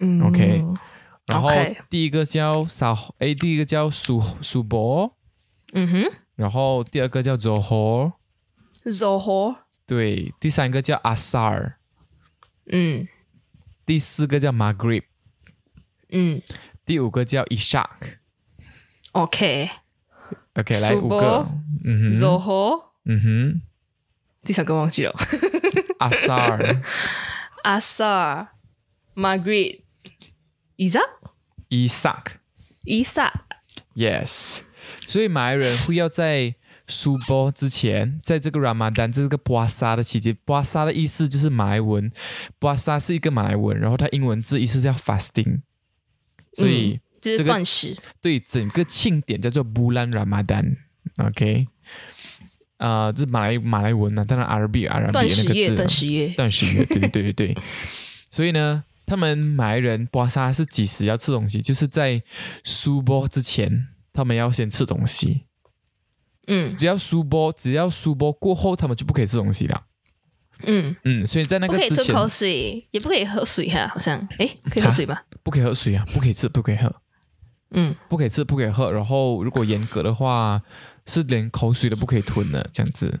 [0.00, 0.64] 嗯 OK
[1.28, 1.50] 然后
[1.90, 5.14] 第一个叫沙，哎，第一个叫苏苏博，
[5.74, 11.74] 嗯哼然后第二个叫 Zoho，，Zoho，对，第三个叫 Asar，
[12.72, 13.06] 嗯
[13.84, 15.02] 第四个叫 Maghrib，
[16.08, 16.40] 嗯
[16.86, 18.16] 第五个叫 Ishak。
[19.12, 21.46] ，OK，OK，来五个，
[21.84, 23.60] 嗯哼，Zoho，嗯哼
[24.42, 25.12] 第三个忘记了
[25.98, 26.82] ，Asar、
[27.64, 28.48] ，Asar、
[29.14, 29.74] Margaret、Isa、Ishak。
[29.74, 29.87] Isa，
[33.94, 34.60] Yes，
[35.06, 36.54] 所以马来人会要在
[36.86, 42.10] 苏波之前，在这个 Ramadan 这个巴沙的期间，巴沙的意思就是马来文，
[42.58, 45.60] 巴沙是一个马来文，然后它英文字意思叫 fasting，
[46.54, 47.62] 所以、就是这个。
[48.22, 51.66] 对整个庆典叫做 Bulan Ramadan，OK，、
[52.78, 55.76] 啊、这是马来马来文啊，当然 Arabic Arabic 断食月，那个字啊。
[55.76, 57.56] 断食月，断食月，对对对对对。
[58.30, 61.62] 所以呢，他们马来人巴沙是几时要吃东西？
[61.62, 62.22] 就是在
[62.62, 65.46] 苏波之前，他们要先吃东西。
[66.46, 69.84] 嗯只要苏波，只要苏波过后，他们就不可以吃东西了。
[70.64, 75.24] 嗯，嗯，所以在那个之前不可以吞口水，也不可以喝水哈，好像，诶， 可以喝水吧？
[75.42, 76.94] 不可以喝水啊，不可以吃，不可以喝，
[77.70, 78.90] 嗯不可以吃，不可以喝。
[78.90, 80.60] 然后如果严格的话，
[81.06, 83.20] 是连口水都不可以吞的这样子。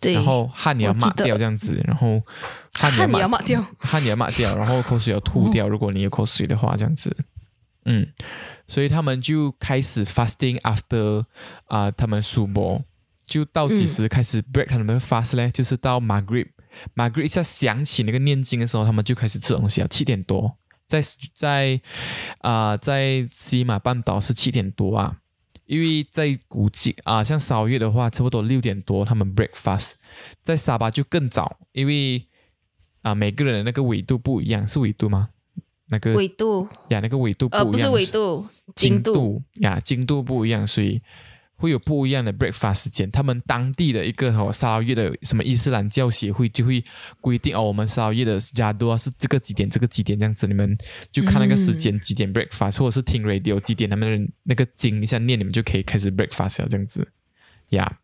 [0.00, 2.20] 对，然后汗也要抹掉这样子，然后
[2.74, 5.68] 汗你汗你抹要抹掉，汗也要抹掉，然后口水要吐掉。
[5.68, 7.16] 如果你有口水的话，这样子，
[7.84, 8.06] 嗯，
[8.66, 11.24] 所以他们就开始 fasting after
[11.66, 12.82] 啊、他们苏博
[13.26, 15.50] 就到几时开始 break 他们的 fast 呢？
[15.50, 16.48] 就是到 Maghrib。
[16.96, 19.86] Maghrib 一下响起那个念经的时候，他们就开始吃东西了。
[19.86, 20.56] 七点多，
[20.88, 21.00] 在
[21.32, 21.80] 在
[22.38, 25.18] 啊、在西马半岛是七点多啊，
[25.66, 29.92] 因为在古迹啊、像扫月的话，差不多六点多他们 breakfast，
[30.42, 32.26] 在沙巴就更早，因为
[33.02, 35.30] 啊、每个人的那个纬度不一样，是纬度吗？
[35.88, 41.02] 那个纬度，呀，那个纬度不一呃，样，不是纬度，经经度，呀，经度不一样，所以
[41.56, 43.10] 会有不一样的 breakfast 时间。
[43.10, 46.84] 他们当地的一个哦沙捞越的什么伊斯兰教协会就会
[47.20, 50.76] 规定哦，我们沙捞越的加多是这个几点，这个几点这样子，你们
[51.10, 57.08] 就看那个时间、几点 breakfast，或者是听 radio 几点他们那个经一下念，你们就可以开始 breakfast 了这样子。
[57.70, 57.98] 呀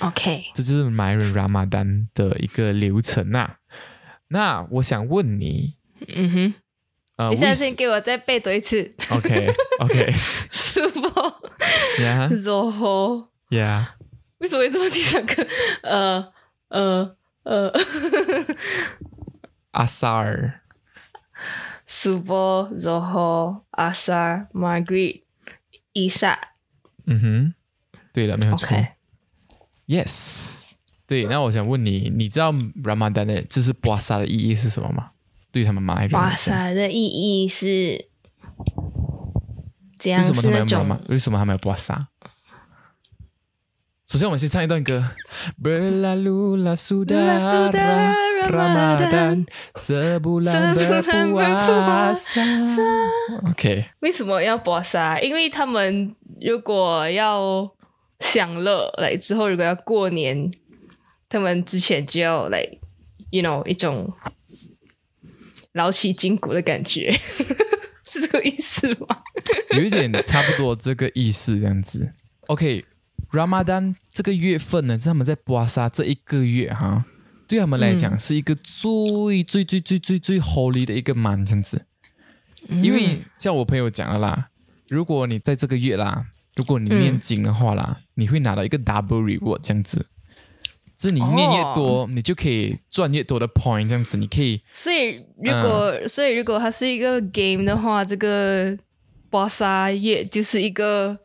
[0.00, 3.56] ，OK，这就是马来人 Ramadan 的一个流程呐、
[4.28, 5.74] 那我想问你，
[6.08, 6.54] 嗯哼，
[7.16, 8.90] 呃，等一下为先给我再背读一次。
[9.10, 10.12] OK OK
[10.50, 11.00] 是否
[12.02, 13.28] 呀 Zoho？
[13.50, 13.96] 呀。
[14.38, 15.46] 为什么会这么第三个？
[15.82, 16.32] 呃
[16.68, 17.72] 呃呃
[19.70, 20.60] 阿萨尔
[21.88, 25.22] ，，Subo Zoho Asar Margaret
[25.94, 26.36] Isa。
[27.06, 27.54] 嗯哼，
[28.12, 28.66] 对了，没有错
[29.86, 30.72] OK，Yes，
[31.06, 31.24] 对。
[31.24, 35.10] 那我想问你，你知道 Ramadan 的就是巴萨的意义是什么吗？
[35.52, 38.08] 对于他们马来人巴讲，萨的意义是
[40.04, 41.00] 为什么他们有是那种 Ramadan？
[41.08, 42.08] 为什么？
[44.06, 45.02] 首先，我们先唱一段歌。
[45.60, 48.14] Berlalu la Sudah sudara
[48.46, 52.14] Ramadan sebulan Sebulan berpuasa。
[53.50, 55.18] OK，为什么要巴萨？
[55.20, 57.74] 因为他们如果要
[58.20, 60.52] 享乐，来之后如果要过年，
[61.28, 62.64] 他们之前就要来
[63.30, 64.12] ，you know 一种
[65.72, 67.10] 劳其筋骨的感觉，
[68.04, 69.22] 是这个意思吗？
[69.76, 72.12] 有一点差不多这个意思，这样子。
[72.46, 77.04] OK，Ramadan 这个月份呢，是他们在巴沙这一个月哈，
[77.48, 81.86] 对他们来讲是一个最最最最最最 holy 的一个 month 这样子。
[82.68, 84.48] 因为像我朋友讲了啦，
[84.88, 90.06] 如果你在这个月啦，如果你念经的话啦，你会拿到一个 double reward 这样子。
[90.96, 94.60] 是你念越多，你就可以赚越多的 point，这样子你可以。
[94.72, 98.76] 所以如果所以如果它是一个 game 的话，这个
[99.28, 101.18] 巴沙月就是一个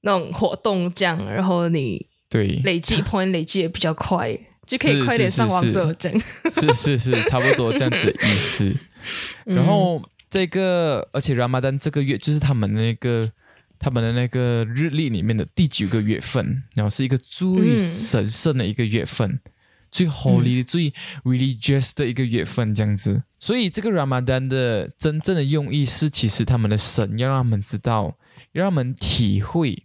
[0.00, 6.22] 那种活动这样，然后你对累计 point 累积也比较快，就可以快点上王者这样。
[6.50, 8.74] 是是是，差不多这样子意思。
[9.44, 13.30] 然后这个，而且 Ramadan 这个月就是他们那个。
[13.84, 19.38] 他们的那个日历里面的第九个月份，然后是一个最神圣的一个月份，
[19.92, 20.90] 最 holy、最
[21.22, 23.24] religious 的一个月份，这样子。
[23.38, 28.16] 所以这个 Ramadan 的真正的用意是，其实他们的神要让他们知道，
[28.52, 29.84] 让他们体会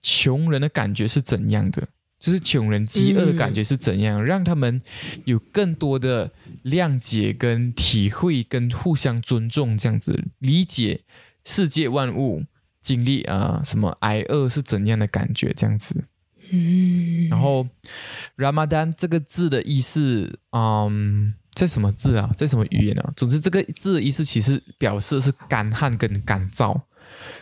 [0.00, 1.88] 穷人的感觉是怎样的，
[2.18, 4.80] 就是穷人饥饿的感觉是怎样，让他们
[5.26, 6.32] 有更多的
[6.64, 11.02] 谅解、跟体会、跟互相尊重，这样子理解
[11.44, 12.44] 世界万物。
[12.84, 15.54] 经历啊，什么挨饿是怎样的感觉？
[15.54, 16.04] 这样子，
[16.52, 17.66] 嗯，然后
[18.36, 22.30] Ramadan 这个字的意思，嗯，在什么字啊？
[22.36, 23.12] 在什么语言啊？
[23.16, 26.82] 总之，这个字的意思其实表示是干旱跟干燥，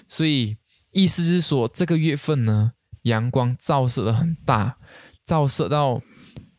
[0.06, 0.56] 所以
[0.92, 4.76] 意思是说，这个月份呢，阳光照射的很大，
[5.24, 6.00] 照射到，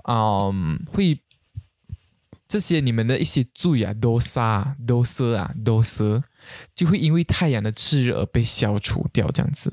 [0.09, 1.21] 嗯，会
[2.49, 6.25] 这些你们的一些注意啊，多杀，都色啊，多色。
[6.75, 9.71] 就会因为太阳的炽热而被消除掉，这样子。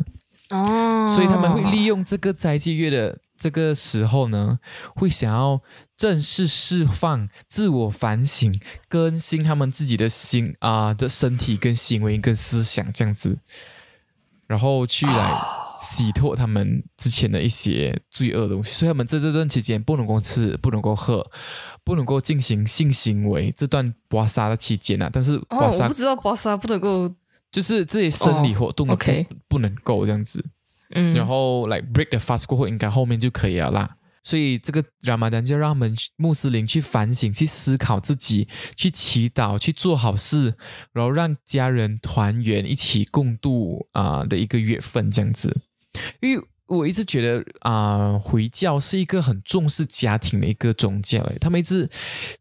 [0.51, 4.59] 哦，所以他们会利用这个斋戒月的这个时候呢，
[4.95, 5.61] 会想要
[5.97, 13.39] 正式释放、自我反省、更新他们自己的心啊的身体、跟行为、跟思想这样子，
[14.47, 15.61] 然后去来。
[15.81, 21.31] 洗脱他们之前的一些罪恶东西，所以他们在这段期间不能够吃，不能够喝，
[21.85, 23.53] 不能够进行性行为。
[23.57, 27.15] 这段刮痧的期间啊，但是哦，我不知道刮痧不能够，
[27.51, 30.45] 就是这些生理活动，OK，不能够这样子。
[30.91, 33.97] 嗯，然后来 break the fast 过后，应该后面就可以了啦。
[34.23, 40.55] 所以这个 Ramadan 就让他们穆斯林去反省、去思考自己、去祈祷、去做好事，
[40.93, 45.63] 然后让家人团圆、一起共度啊的一个月份这样子。
[46.21, 51.91] 因为我一直觉得啊，回教是一个很重视家庭的一个宗教，诶，他们一直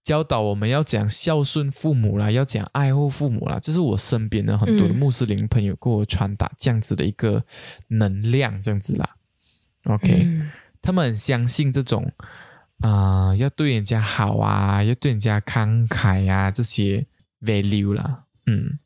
[0.04, 7.44] 教导我们要讲孝顺父母啦，要讲爱护父母啦，这是我身边的很多的穆斯林朋友给我传达这样子的一个
[7.88, 9.16] 能量，这样子啦。
[9.86, 10.28] OK，
[10.80, 12.12] 他们很相信这种
[12.82, 17.08] 啊，要对人家好啊，要对人家慷慨啊，这些
[17.42, 18.78] value 啦，嗯。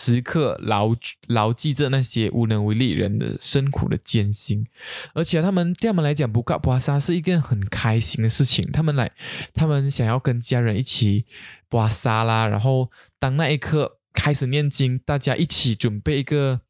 [0.00, 0.94] 时刻牢
[1.26, 4.64] 牢记着那些无能为力人的辛苦的艰辛，
[5.12, 8.64] 而且他们对他们来讲，不搞巴沙是一件很开心的事情。
[8.70, 9.10] 他们来，
[9.54, 11.26] 他们想要跟家人一起
[11.68, 16.60] 巴沙啦，然后当那一刻开始念经，大家一起准备一个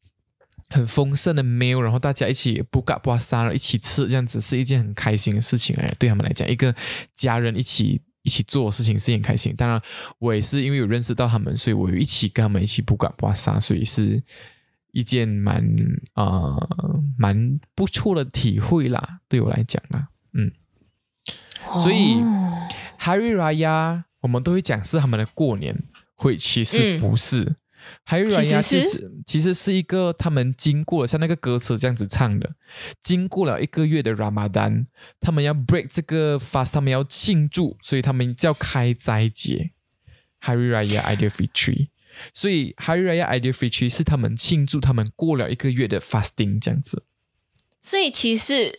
[0.69, 6.75] 很丰盛的 meal，然后大家一起不搞巴沙，一起吃，这样子是一件很开心的事情哎，对他们来讲，一个
[7.13, 8.01] 家人一起。
[8.21, 9.81] 一起做事情是很开心，当然
[10.19, 14.21] 我也是因为有认识到他们，所以我有一起跟他们一起不管刮痧，所以是
[14.91, 15.63] 一件蛮
[16.13, 16.55] 啊
[17.17, 20.51] 蛮不错的体会啦，对我来讲啦，嗯，
[21.81, 22.15] 所以
[22.99, 25.83] Hari Raya 我们都会讲是他们的过年，
[26.15, 27.55] 会其实不是。
[28.09, 32.55] 还有软牙，其实其实是一个他们经过了像那个歌词这样子唱的，
[33.03, 34.87] 经过了一个月的 Ramadan，
[35.19, 39.73] 他们要 break 这个 fast，他们要庆祝，所以他们叫开斋节
[40.41, 41.89] ，Hari Raya Idul Fitri。
[42.33, 47.03] 所以 Hari Raya Idul Fitri 是他们庆祝他们过了一个月的 fasting 这样子。
[47.79, 48.73] 所以其实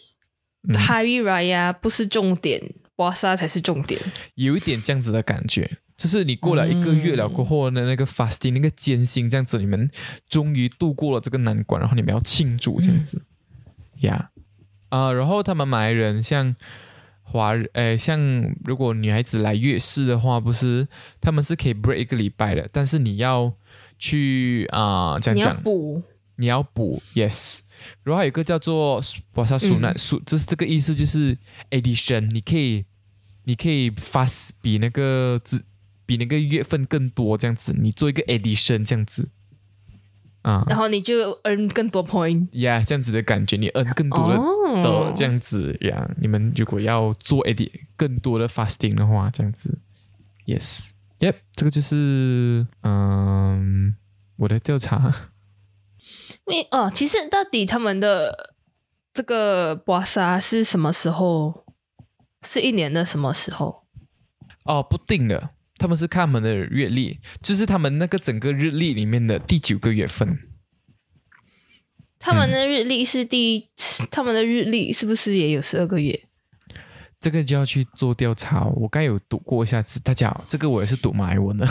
[0.64, 4.01] Hari Raya 不是重点，瓦萨才是重点，
[4.35, 5.79] 有一点这样子的感觉。
[6.01, 9.91] 就是你过了一个月了过后的那个 fasting 那个艰辛这样子，你们
[10.31, 13.21] 终于度过了这个难关，然后你们要庆祝这样子，
[14.01, 14.31] 呀
[14.89, 16.57] 啊，然后他们马来人像
[17.23, 18.19] 华人，诶，像
[18.65, 20.89] 如果女孩子来月事的话，不是
[21.21, 23.53] 他们是可以 break 一个礼拜的，但是你要
[23.99, 26.03] 去啊，这样讲补，
[26.37, 27.59] 你要补，yes，
[28.05, 29.03] 然后还有一个叫做
[29.35, 31.37] 瓦萨苏难苏，就是这个意思，就是
[31.70, 32.87] addition，你可以
[33.45, 35.62] 你可以 fast 比那个字。
[36.11, 39.29] 比那个月份更多这样子，你做一个 addition 这样子
[40.43, 46.11] 啊，然后你就 earn 更多 point，yeah，，这样子的感觉，你 earn 更多的的这样子呀。
[46.21, 49.79] 你们如果要做 add 更多的 fasting 的话，这样子
[50.47, 53.95] ，yes，Yep，这个就是嗯
[54.39, 55.15] 我的调查。
[56.47, 58.57] 因为哦，其实到底他们的
[59.15, 61.65] 这个刮痧是什么时候？
[62.43, 63.85] 是一年的什么时候？
[64.65, 65.51] 哦，不定的，
[65.81, 70.39] 他们是看他们的月历，就是他们那个整个日历里面的第九个月份。
[72.18, 73.70] 他们的日历是第，
[74.11, 76.26] 他们的日历是不是也有十二个月？
[77.18, 78.64] 这个就要去做调查。
[78.76, 81.66] 我刚有读过一下子，大家这个我也是读马来文的，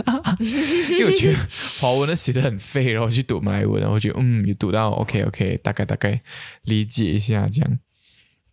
[0.40, 1.38] 因为我觉得
[1.80, 6.22] 华文的写的很废，然后去读马来文，然后觉得嗯，有读到 OK OK，大概大概
[6.64, 7.78] 理解一下这样。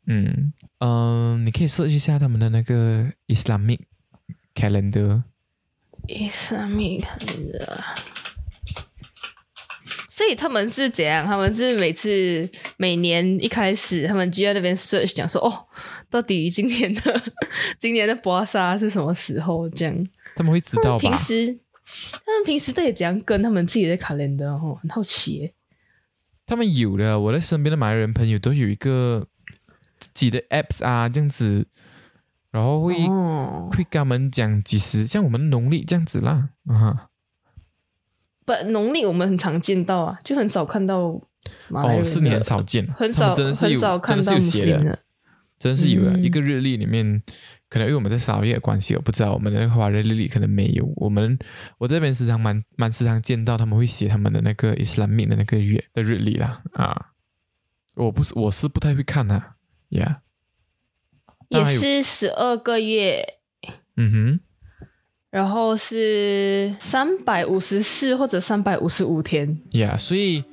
[0.07, 3.80] 嗯嗯，你可以设计一下他们的那个 Islamic
[4.56, 5.24] calendar。
[6.08, 7.84] Islamic calendar。
[10.10, 11.26] 所以他们是怎样？
[11.26, 12.47] 他们是每次
[12.78, 15.68] 每年一开始，他们就在那边 search 讲说哦。
[16.10, 17.22] 到底今年的
[17.80, 19.70] 今年的博沙是什么时候？
[19.70, 20.99] 这样他们会知道吧？
[20.99, 21.58] 平时
[22.26, 25.54] 他们平时都也怎样跟他们自己的卡连的哦，很好奇耶。
[26.45, 29.26] 他们有的，我在身边的马来人朋友都有一个
[29.97, 31.66] 自己的 apps 啊，这样子，
[32.52, 32.93] 然后会
[33.72, 37.08] 会跟他们讲几时，像我们农历这样子啦啊。
[38.45, 41.22] 不，农历我们很常见到啊，就很少看到。
[41.70, 44.99] 哦，是你很少见，很少真的是有很少看到写的。
[45.58, 47.22] 真是有的，一个日历里面，
[47.70, 50.91] 可能因为我们在沙月关系，我不知道我们的华人日历可能没有。
[50.95, 51.38] 我们
[51.78, 57.10] 我这边时常蛮蛮时常见到他们会写他们的那个伊斯兰命的那个月的日历啦啊，
[57.95, 59.41] 我不是我是不太会看呐
[59.89, 60.18] ，Yeah，
[61.52, 63.36] 也是十二个月，
[63.97, 64.39] 嗯哼，
[65.30, 70.43] 然后是三百五十四或者三百五十五天，Yeah，所以。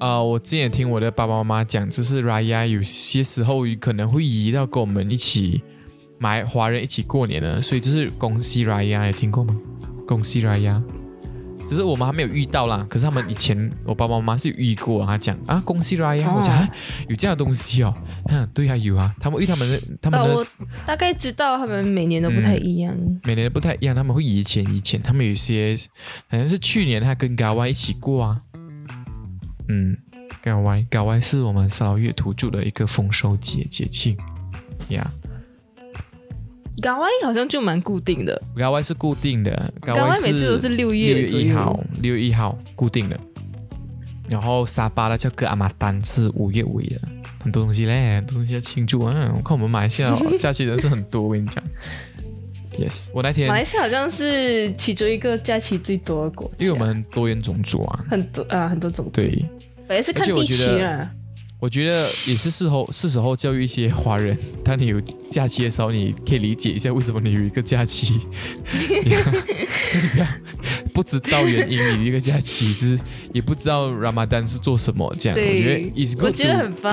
[0.00, 5.62] 啊，我之前听我的爸爸妈妈讲，就是 Raya 有些时候可能会移到跟我们一起
[6.18, 9.54] 买华人一起过年的，所以就是恭喜 Raya，有听过吗？
[10.06, 10.82] 恭喜 Raya，
[11.70, 12.84] 只是我们还没有遇到啦。
[12.90, 16.68] 可是他们以前我爸爸妈妈是遇过，他讲啊，恭喜 Raya，我讲
[17.08, 17.94] 有这样的东西哦，
[18.28, 20.36] 嗯， 对啊，有啊，他们因为他们的他们的
[20.84, 22.92] 大概知道他们每年都不太一样，
[23.22, 25.78] 每年都不太一样，他们会以前以前他们有些
[26.26, 28.40] 好像是去年他跟嘎歪一起过啊。
[29.68, 29.96] 嗯，
[30.42, 34.18] 嘎歪嘎歪是我们沙月土著的一个丰收节节庆
[34.88, 35.08] 呀。
[36.82, 43.18] 搞歪好像就蛮固定的，搞歪是固定的，搞歪每次都是六月六月一号，六月一号固定的。
[44.28, 47.00] 然后沙巴的叫格阿玛丹是五月尾的，
[47.42, 49.32] 很多东西嘞，很多东西要庆祝啊！
[49.36, 51.62] 我看我们马来西亚 假期人是很多，我跟你讲。
[52.78, 59.20] Yes，我那天马来西亚好像是其中一个假期最多的国家，因为我们多元种族啊，很多啊，很多种族。
[59.20, 59.44] 对。
[59.88, 61.10] 本来是看地区啊，
[61.60, 68.14] 我觉得也是时候是时候教育一些华人，当你有假期的时候，你可以理解一下为什么你有一个假期，
[69.04, 69.10] 你
[70.12, 70.26] 不要
[70.94, 72.98] 不知道原因你一个假期，就是
[73.34, 75.38] 也不知道 Ramadan 是做什么这样。
[75.38, 76.92] 我觉得 is good，我觉得很棒。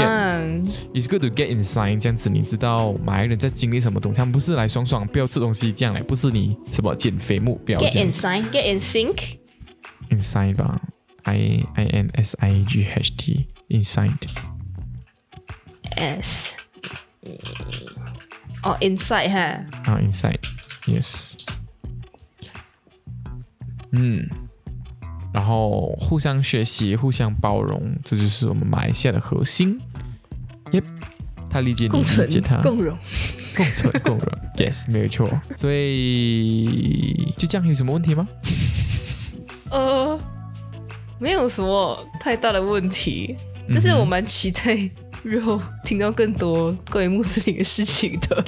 [0.94, 4.18] It's good to get inside 这样子，你知道马来人在经历什么东西？
[4.18, 7.80] 他们不是来爽爽不要吃东西这样来，不是你什么减肥目标。
[7.80, 10.82] Get inside，get in sync，inside 吧。
[11.24, 14.14] I I N S I G H T inside
[15.98, 16.54] S
[18.64, 19.40] 哦 inside 哈
[19.86, 20.40] 啊 inside
[20.86, 21.34] yes
[23.92, 24.28] 嗯，
[25.34, 29.80] 然后互相学习，互相包容，这就是我们马来西亚的核心。
[30.72, 30.84] Yep，
[31.50, 32.98] 他理解你，理解他，共荣，
[33.56, 34.28] 共存， 共荣。
[34.58, 35.30] Yes，没有错。
[35.56, 38.28] 所以就这样，有什么问题吗？
[39.72, 40.20] 呃。
[41.20, 43.36] 没有什么太大的问题，
[43.70, 44.92] 但是我蛮期待日
[45.40, 48.46] 后听到更多关于穆斯林的事情的。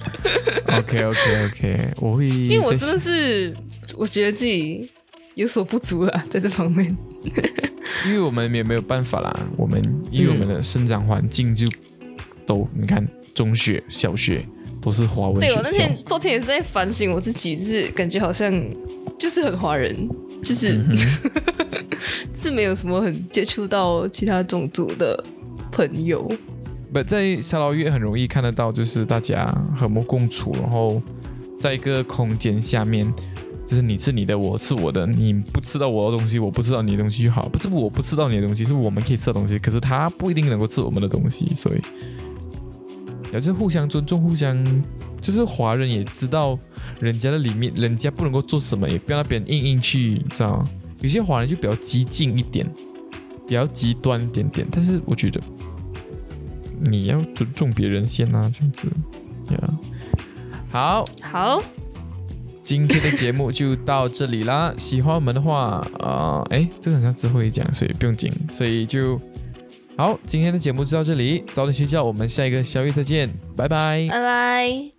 [0.68, 3.54] OK OK OK， 我会，因为我真的是
[3.98, 4.90] 我觉得自己
[5.36, 6.96] 有所不足了，在这方面。
[8.06, 11.68] 因为我们也没有办法啦，我们因为我们的生长环境就
[12.46, 14.46] 都你看，中学、小学
[14.80, 15.40] 都是华文。
[15.40, 18.54] 对我那天昨天也是在反省我自己，就是感觉好像
[19.18, 20.08] 就是很华人。
[20.42, 20.82] 就是，
[22.34, 25.22] 是没有什么很接触到其他种族的
[25.70, 26.32] 朋友。
[26.92, 31.02] 不在沙捞越很容易看得到，就是大家和睦共处，然后
[31.60, 33.12] 在一个空间下面，
[33.66, 37.48] 就是你是你的，我是我的，你不吃到我的东西，我不知道你的东西就好。
[37.50, 41.82] 不是我不吃到你的东西，是我们可以吃的东西，可是他不一定能够吃我们的东西，所以
[43.32, 44.84] 也是互相尊重，互相。
[45.22, 46.58] 就是华人也知道
[47.02, 50.66] 人家的里面，人家不能够做什么，也不要那边硬硬去，你知道
[51.02, 52.66] 有些华人就比较激进一点，
[53.46, 54.66] 比较极端一点点。
[54.72, 55.42] 但是我觉得
[56.82, 58.88] 你要尊重别人先啊，这样子。
[59.52, 59.74] 呀，
[60.72, 61.64] 好，好，
[62.64, 64.74] 今天的节目就到这里啦。
[64.78, 69.20] 喜欢我们的话，啊、哎，这个好像之后会讲，所以不用紧，所以就
[69.98, 70.20] 好。
[70.26, 74.08] 今天的节目就到这里，早点睡觉，我们下一个宵夜再见，拜拜。
[74.10, 74.99] 拜拜。